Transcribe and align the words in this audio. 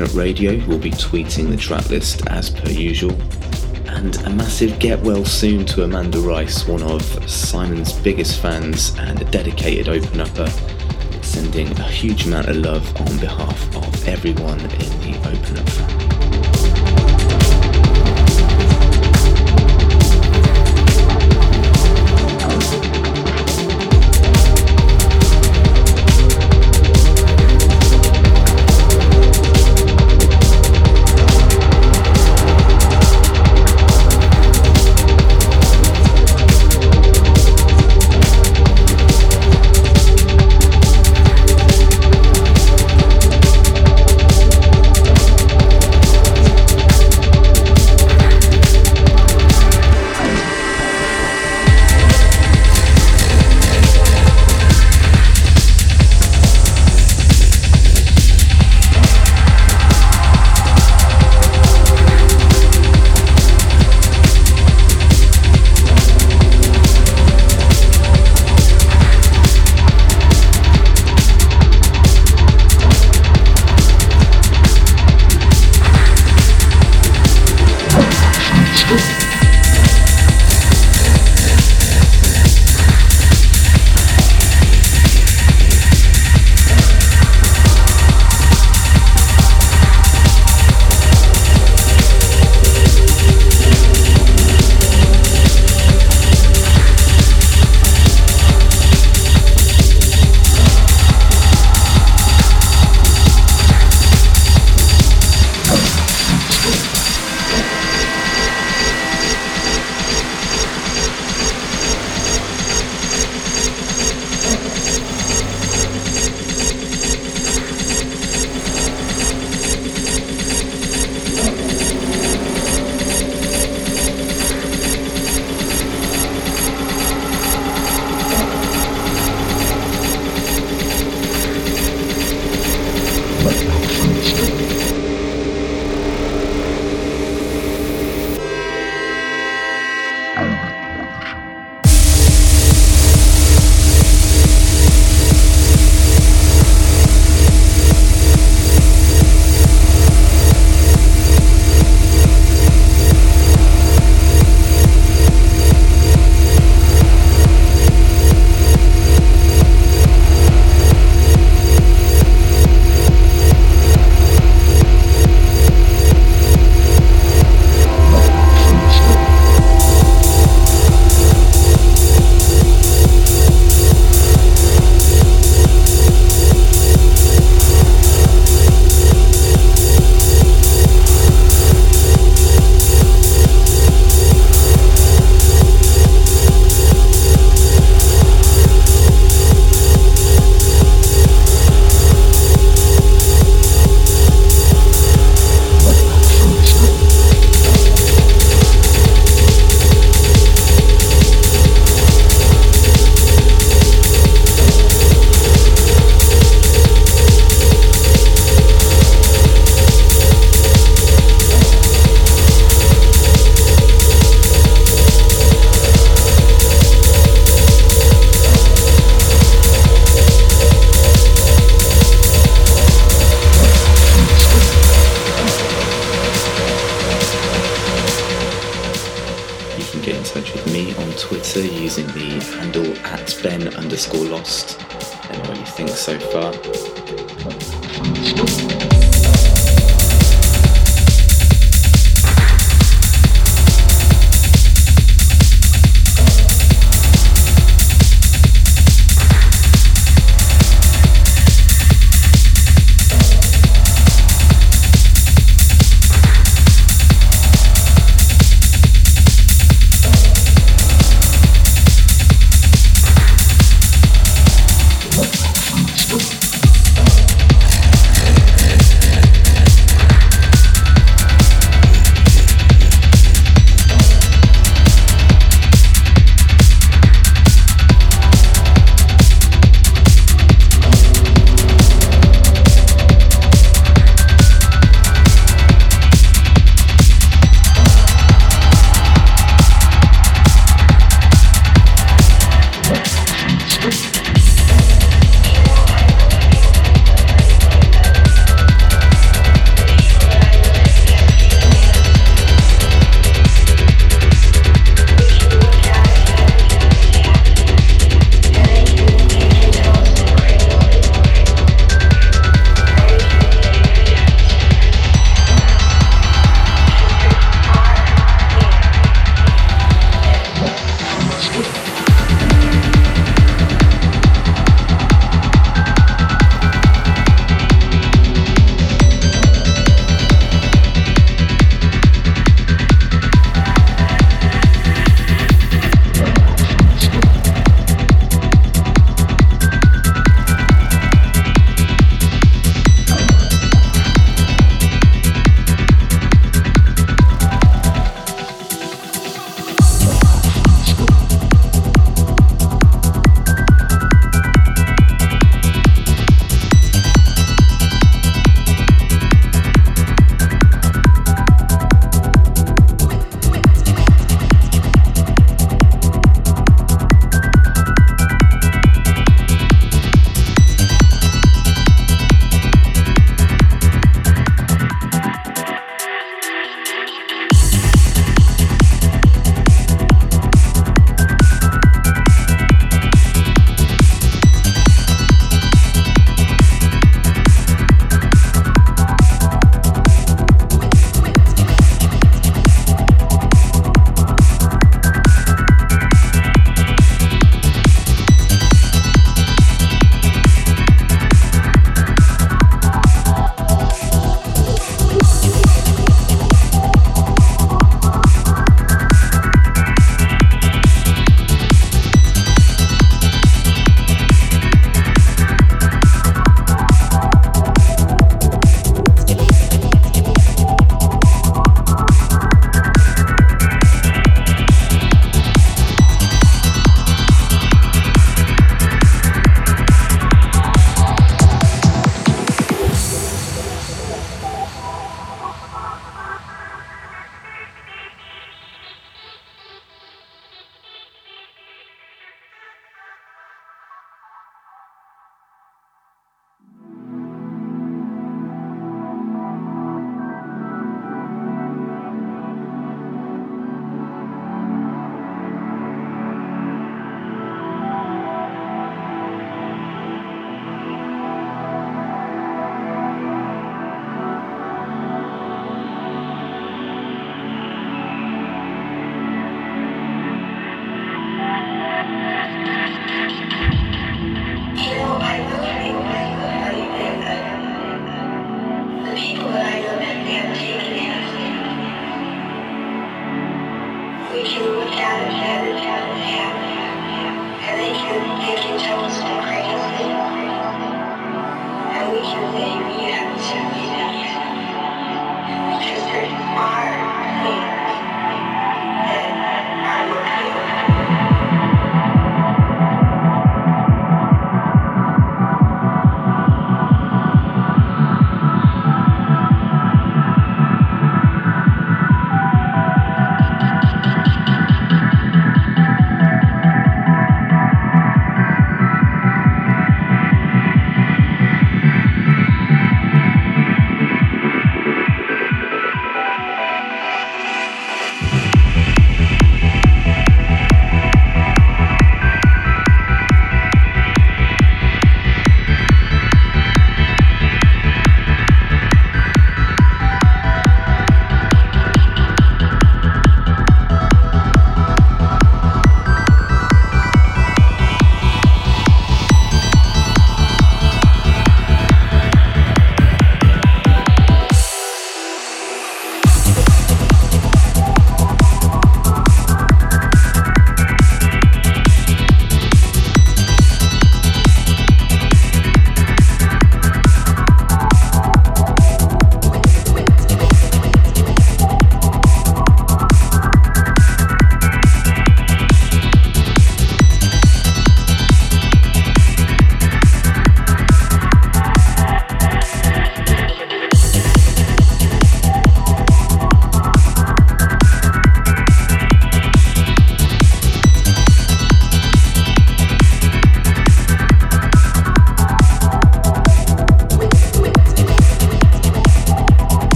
Up 0.00 0.14
Radio, 0.14 0.64
will 0.66 0.78
be 0.78 0.90
tweeting 0.90 1.50
the 1.50 1.56
tracklist 1.56 2.26
as 2.30 2.50
per 2.50 2.70
usual. 2.70 3.12
And 3.88 4.16
a 4.24 4.30
massive 4.30 4.78
get 4.78 5.00
well 5.00 5.24
soon 5.24 5.64
to 5.66 5.84
Amanda 5.84 6.20
Rice, 6.20 6.66
one 6.66 6.82
of 6.82 7.02
Simon's 7.28 7.92
biggest 7.92 8.40
fans 8.40 8.96
and 8.98 9.20
a 9.20 9.24
dedicated 9.24 9.88
Open 9.88 10.20
Upper, 10.20 10.48
sending 11.22 11.68
a 11.78 11.88
huge 11.88 12.26
amount 12.26 12.48
of 12.48 12.56
love 12.56 12.96
on 13.00 13.18
behalf 13.18 13.76
of 13.76 14.08
everyone 14.08 14.60
in 14.60 14.68
the 14.68 15.18
Open 15.24 15.58
Up 15.58 15.68
family. 15.68 15.87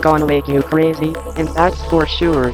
Gonna 0.00 0.26
make 0.26 0.48
you 0.48 0.62
crazy, 0.62 1.14
and 1.36 1.48
that's 1.48 1.84
for 1.84 2.06
sure. 2.06 2.52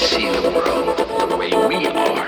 see 0.00 0.30
the 0.30 0.50
world 0.50 0.96
the 1.30 1.36
way 1.36 1.50
we 1.68 1.86
are. 1.86 2.19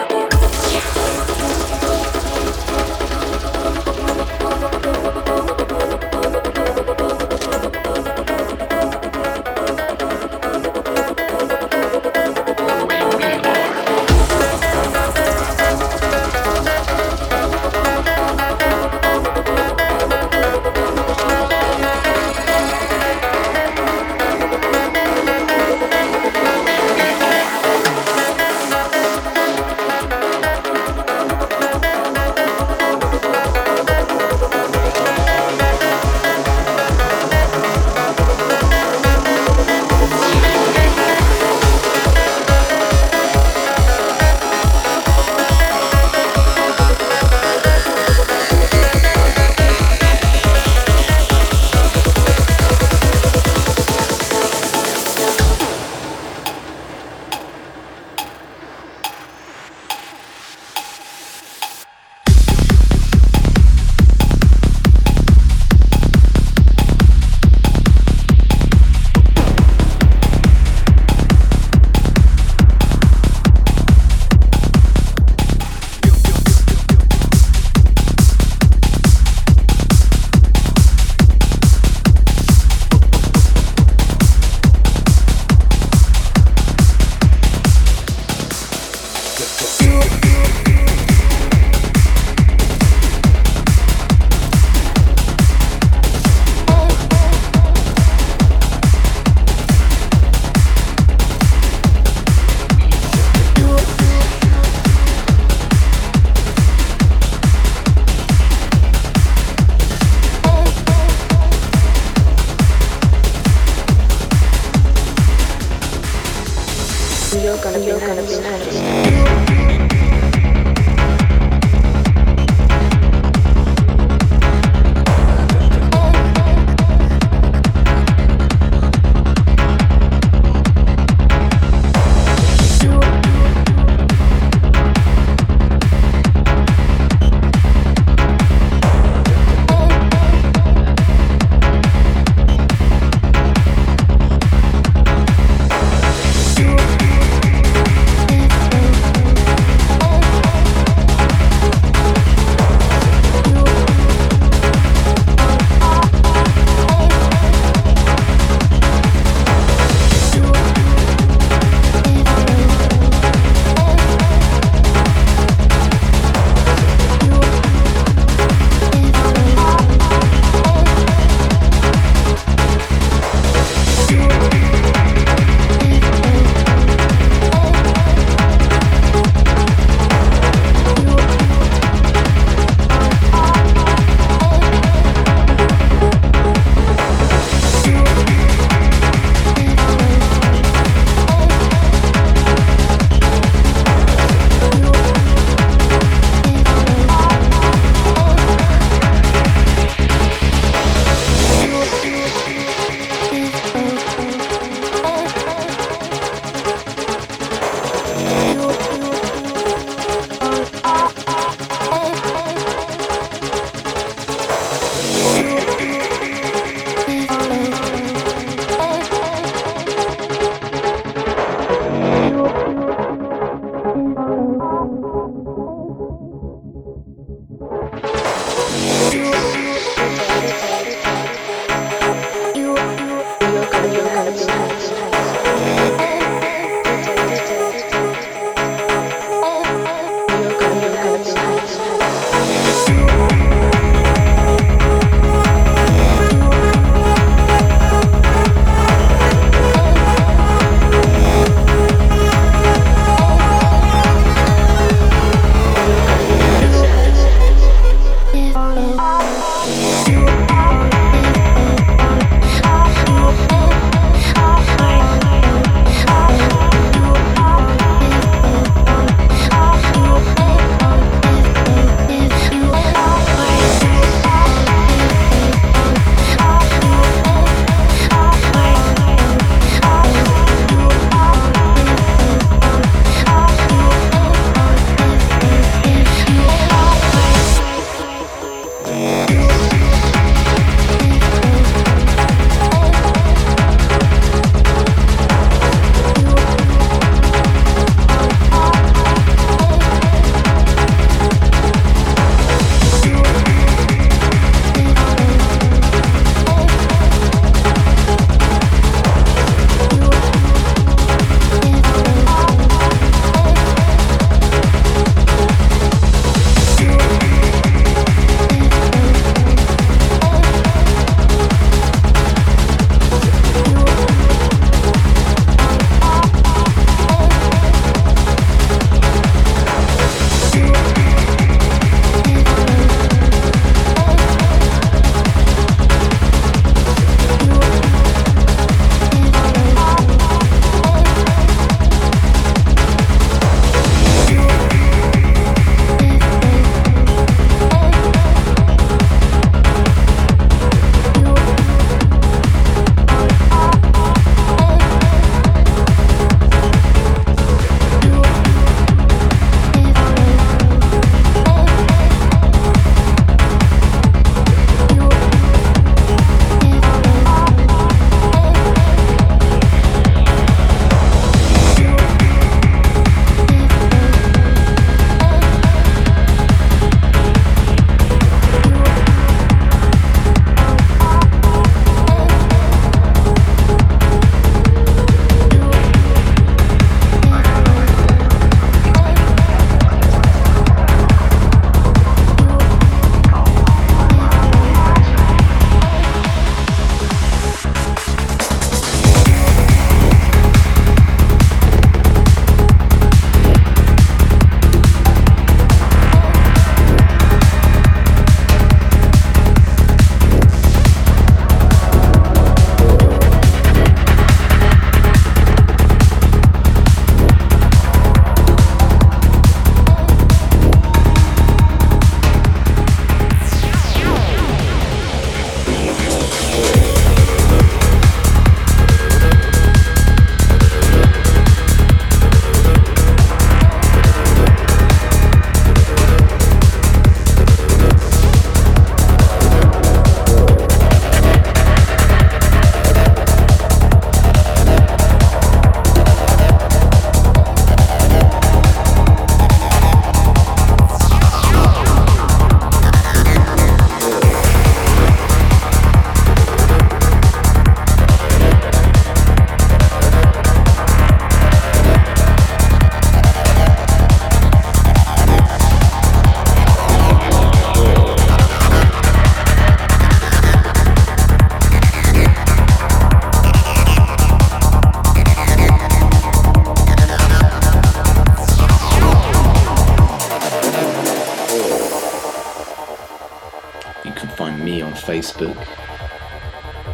Facebook, 485.33 485.57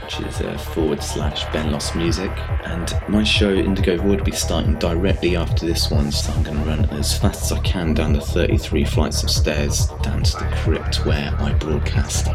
which 0.03 0.21
is 0.21 0.41
uh, 0.41 0.57
forward 0.59 1.03
slash 1.03 1.45
Ben 1.53 1.71
Lost 1.73 1.95
Music. 1.97 2.31
And 2.65 2.93
my 3.09 3.25
show 3.25 3.53
Indigo 3.53 3.97
Void 3.97 4.19
will 4.19 4.25
be 4.25 4.33
starting 4.33 4.79
directly 4.79 5.37
after 5.37 5.67
this 5.67 5.91
one, 5.91 6.11
so 6.13 6.33
I'm 6.33 6.43
going 6.43 6.59
to 6.59 6.65
run 6.65 6.85
as 6.91 7.19
fast 7.19 7.45
as 7.45 7.53
I 7.53 7.61
can 7.61 7.95
down 7.95 8.13
the 8.13 8.21
33 8.21 8.85
flights 8.85 9.23
of 9.23 9.31
stairs 9.31 9.87
down 10.03 10.23
to 10.23 10.39
the 10.39 10.51
crypt 10.63 11.05
where 11.05 11.35
I 11.39 11.53
broadcast. 11.55 12.29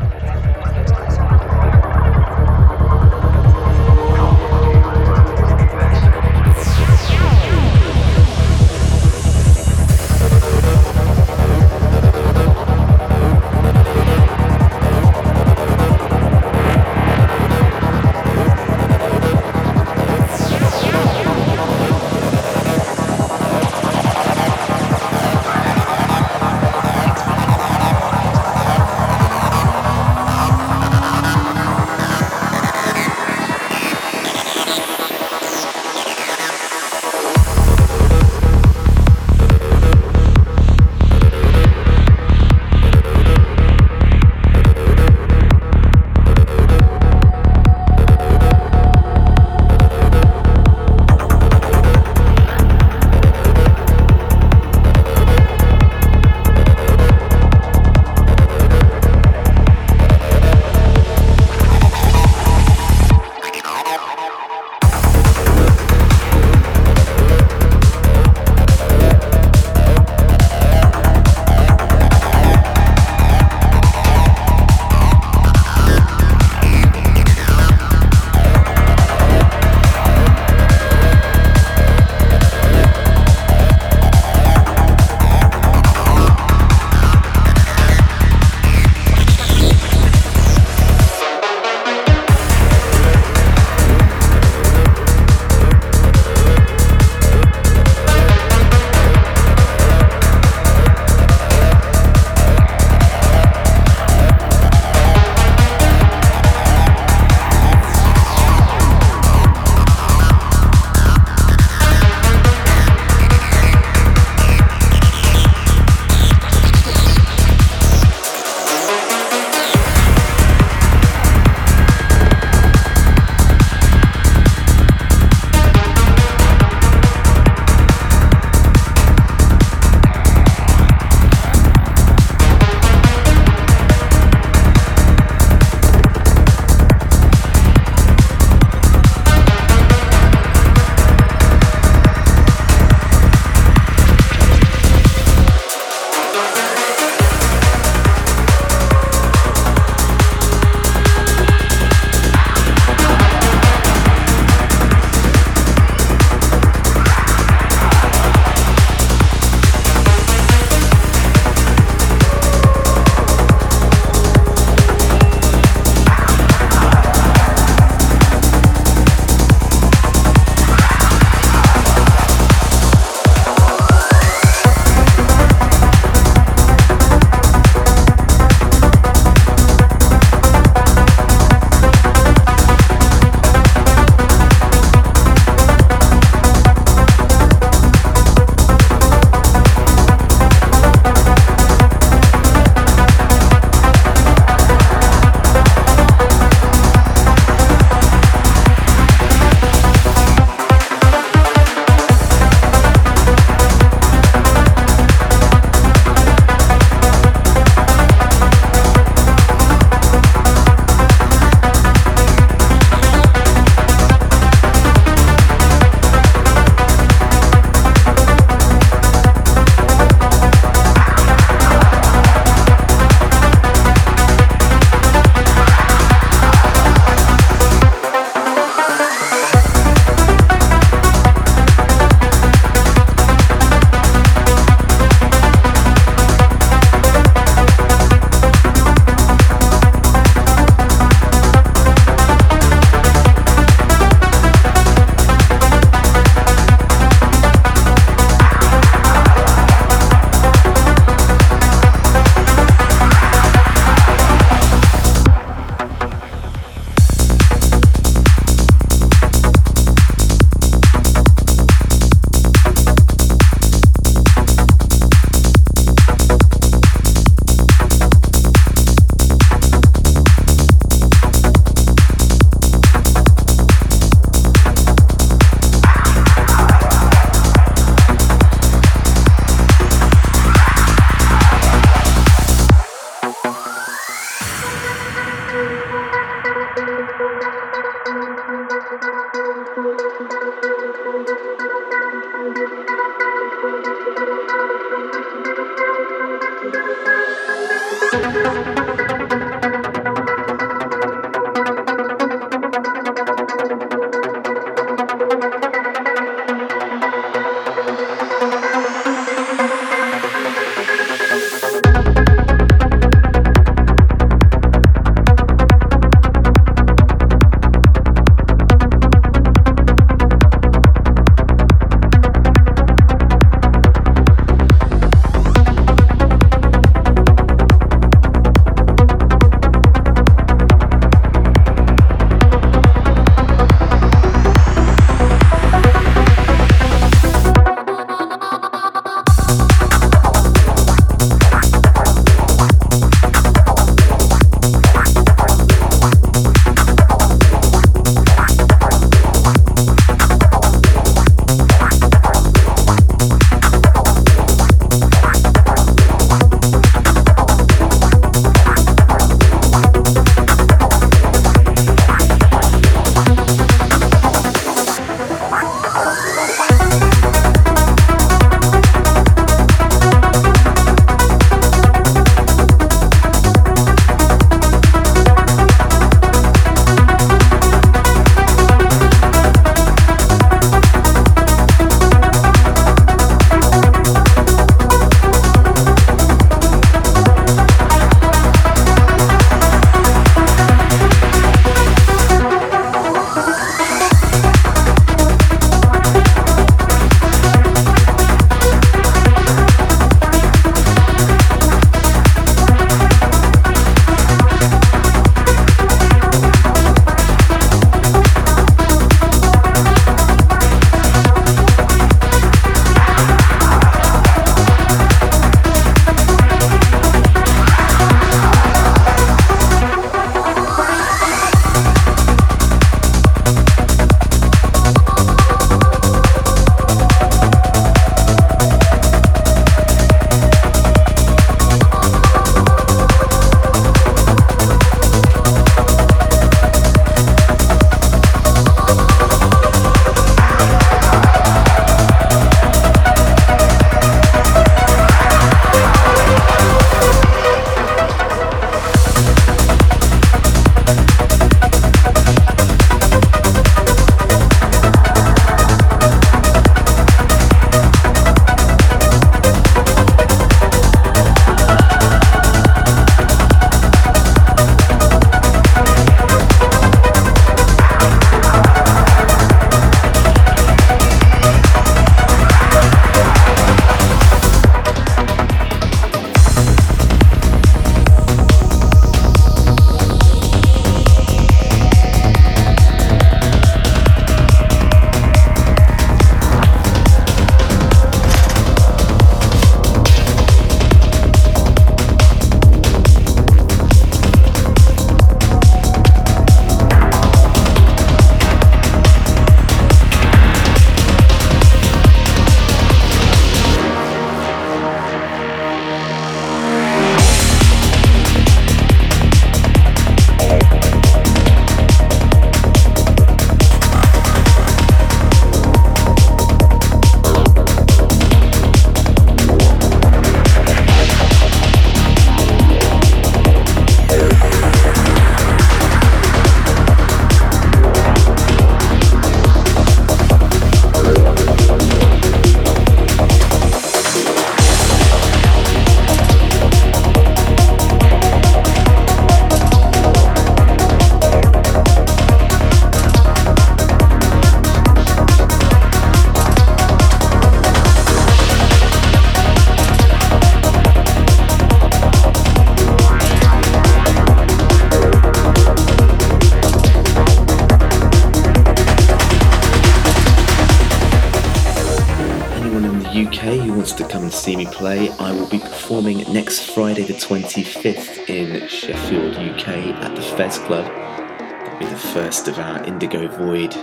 Wants 563.83 564.01
to 564.01 564.07
come 564.07 564.23
and 564.23 564.31
see 564.31 564.55
me 564.55 564.65
play, 564.67 565.09
I 565.19 565.33
will 565.33 565.49
be 565.49 565.59
performing 565.59 566.19
next 566.31 566.73
Friday 566.73 567.03
the 567.03 567.15
25th 567.15 568.29
in 568.29 568.65
Sheffield, 568.69 569.35
UK 569.35 569.67
at 570.01 570.15
the 570.15 570.21
Fez 570.21 570.57
Club. 570.59 570.85
That'll 570.85 571.79
be 571.79 571.85
the 571.87 571.97
first 571.97 572.47
of 572.47 572.57
our 572.59 572.81
Indigo 572.85 573.27
Void 573.27 573.75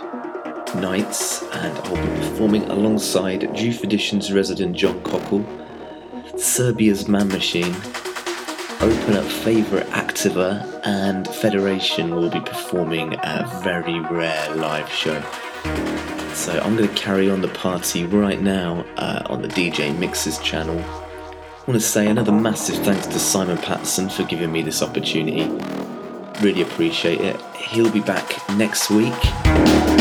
nights, 0.81 1.43
and 1.53 1.77
I'll 1.77 1.97
be 1.97 2.29
performing 2.31 2.63
alongside 2.71 3.55
Juve 3.55 3.85
Edition's 3.85 4.33
resident 4.33 4.75
John 4.75 5.03
Cockle, 5.03 5.45
Serbia's 6.39 7.07
Man 7.07 7.29
Machine, 7.29 7.77
Open 8.81 9.17
Up 9.17 9.27
Favourite 9.27 9.87
Activa, 9.89 10.81
and 10.83 11.29
Federation 11.29 12.15
will 12.15 12.31
be 12.31 12.41
performing 12.41 13.17
a 13.23 13.61
very 13.63 14.01
rare 14.01 14.55
live 14.55 14.89
show. 14.89 15.23
So 16.35 16.59
I'm 16.59 16.77
going 16.77 16.89
to 16.89 16.95
carry 16.95 17.31
on 17.31 17.41
the 17.41 17.49
party 17.49 18.07
right 18.07 18.41
now 18.41 18.85
uh, 18.97 19.23
on 19.27 19.43
the 19.43 19.49
DJ 19.49 19.97
Mixes 19.99 20.39
channel. 20.39 20.79
I 20.79 21.65
want 21.67 21.81
to 21.81 21.81
say 21.81 22.09
another 22.09 22.33
massive 22.33 22.83
thanks 22.85 23.07
to 23.09 23.19
Simon 23.19 23.59
Patterson 23.59 24.09
for 24.09 24.23
giving 24.25 24.51
me 24.51 24.63
this 24.63 24.83
opportunity. 24.83 25.47
Really 26.41 26.63
appreciate 26.63 27.21
it. 27.21 27.41
He'll 27.57 27.91
be 27.91 28.01
back 28.01 28.49
next 28.57 28.91
week. 28.91 30.00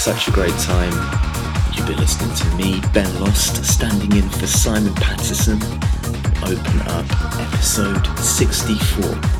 Such 0.00 0.28
a 0.28 0.30
great 0.30 0.56
time. 0.56 0.90
You've 1.74 1.86
been 1.86 1.98
listening 1.98 2.34
to 2.34 2.56
me, 2.56 2.80
Ben 2.94 3.20
Lost, 3.20 3.62
standing 3.62 4.10
in 4.16 4.30
for 4.30 4.46
Simon 4.46 4.94
Patterson. 4.94 5.60
Open 6.42 6.80
up 6.88 7.04
episode 7.38 8.06
64. 8.18 9.39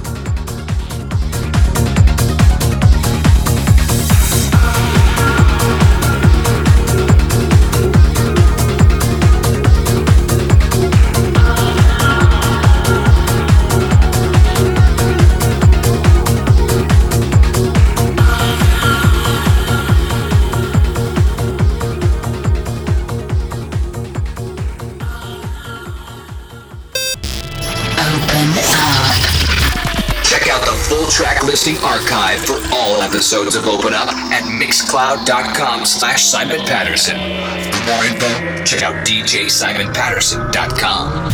Archive 31.79 32.39
for 32.41 32.61
all 32.75 33.03
episodes 33.03 33.57
of 33.57 33.66
Open 33.66 33.93
Up 33.93 34.09
at 34.09 34.45
mixcloud.com 34.45 35.85
slash 35.85 36.25
Simon 36.25 36.61
Patterson. 36.61 37.16
For 37.16 37.85
more 37.87 38.05
info, 38.05 38.64
check 38.64 38.83
out 38.83 39.07
djsimonpatterson.com. 39.07 41.31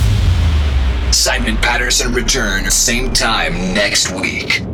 Simon 1.12 1.57
Patterson 1.57 2.12
returns 2.12 2.74
same 2.74 3.12
time 3.12 3.72
next 3.72 4.11
week. 4.11 4.65